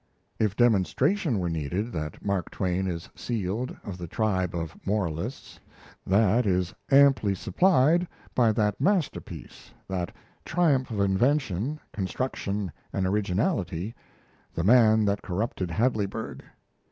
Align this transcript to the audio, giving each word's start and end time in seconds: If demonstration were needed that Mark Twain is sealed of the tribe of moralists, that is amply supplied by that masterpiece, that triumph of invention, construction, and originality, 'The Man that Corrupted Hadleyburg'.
If 0.39 0.55
demonstration 0.55 1.37
were 1.37 1.47
needed 1.51 1.91
that 1.91 2.25
Mark 2.25 2.49
Twain 2.49 2.87
is 2.87 3.07
sealed 3.13 3.77
of 3.83 3.99
the 3.99 4.07
tribe 4.07 4.55
of 4.55 4.75
moralists, 4.83 5.59
that 6.07 6.47
is 6.47 6.73
amply 6.89 7.35
supplied 7.35 8.07
by 8.33 8.51
that 8.51 8.81
masterpiece, 8.81 9.75
that 9.87 10.11
triumph 10.43 10.89
of 10.89 11.01
invention, 11.01 11.79
construction, 11.93 12.71
and 12.91 13.05
originality, 13.05 13.93
'The 14.55 14.63
Man 14.63 15.05
that 15.05 15.21
Corrupted 15.21 15.69
Hadleyburg'. 15.69 16.45